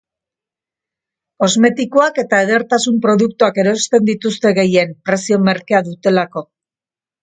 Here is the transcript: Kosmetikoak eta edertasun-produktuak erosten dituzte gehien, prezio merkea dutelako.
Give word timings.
Kosmetikoak 1.43 2.17
eta 2.25 2.41
edertasun-produktuak 2.47 3.63
erosten 3.67 4.11
dituzte 4.11 4.57
gehien, 4.63 5.01
prezio 5.09 5.45
merkea 5.49 5.89
dutelako. 5.95 6.49